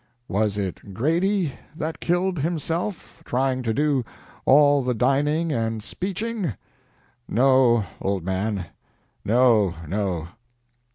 "Was 0.27 0.57
it 0.57 0.95
Grady 0.95 1.53
that 1.75 1.99
killed 1.99 2.39
himself 2.39 3.21
trying 3.23 3.61
to 3.61 3.71
do 3.71 4.03
all 4.45 4.81
the 4.81 4.95
dining 4.95 5.51
and 5.51 5.83
speeching? 5.83 6.55
No, 7.29 7.85
old 8.01 8.23
man, 8.23 8.65
no, 9.23 9.75
no! 9.87 10.29